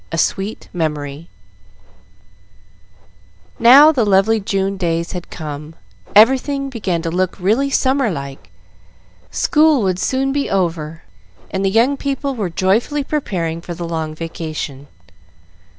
A 0.11 0.17
Sweet 0.17 0.67
Memory 0.73 1.29
Now 3.59 3.91
the 3.91 4.03
lovely 4.03 4.39
June 4.39 4.75
days 4.75 5.11
had 5.11 5.29
come, 5.29 5.75
everything 6.15 6.71
began 6.71 7.03
to 7.03 7.11
look 7.11 7.39
really 7.39 7.69
summer 7.69 8.09
like; 8.09 8.49
school 9.29 9.83
would 9.83 9.99
soon 9.99 10.31
be 10.31 10.49
over, 10.49 11.03
and 11.51 11.63
the 11.63 11.69
young 11.69 11.97
people 11.97 12.33
were 12.33 12.49
joyfully 12.49 13.03
preparing 13.03 13.61
for 13.61 13.75
the 13.75 13.87
long 13.87 14.15
vacation. 14.15 14.87